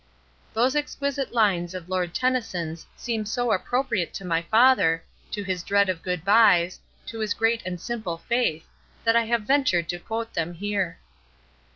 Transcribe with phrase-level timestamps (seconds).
[0.55, 5.89] Those exquisite lines of Lord Tennyson's seem so appropriate to my father, to his dread
[5.89, 8.65] of good byes, to his great and simple faith,
[9.03, 10.97] that I have ventured to quote them here.